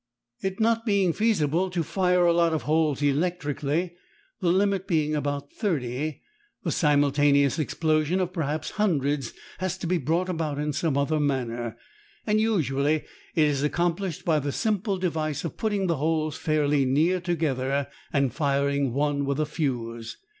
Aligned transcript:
It 0.41 0.59
not 0.59 0.83
being 0.83 1.13
feasible 1.13 1.69
to 1.69 1.83
fire 1.83 2.25
a 2.25 2.33
lot 2.33 2.53
of 2.53 2.63
holes 2.63 3.03
electrically, 3.03 3.93
the 4.39 4.51
limit 4.51 4.87
being 4.87 5.13
about 5.13 5.53
thirty, 5.53 6.21
the 6.63 6.71
simultaneous 6.71 7.59
explosion 7.59 8.19
of 8.19 8.33
perhaps 8.33 8.71
hundreds 8.71 9.31
has 9.59 9.77
to 9.77 9.85
be 9.85 9.99
brought 9.99 10.27
about 10.27 10.57
in 10.57 10.73
some 10.73 10.97
other 10.97 11.19
manner, 11.19 11.77
and 12.25 12.41
usually 12.41 13.03
it 13.35 13.45
is 13.45 13.61
accomplished 13.61 14.25
by 14.25 14.39
the 14.39 14.51
simple 14.51 14.97
device 14.97 15.43
of 15.45 15.55
putting 15.55 15.85
the 15.85 15.97
holes 15.97 16.35
fairly 16.35 16.83
near 16.83 17.21
together 17.21 17.87
and 18.11 18.33
firing 18.33 18.93
one 18.93 19.23
with 19.23 19.39
a 19.39 19.45
fuse. 19.45 20.17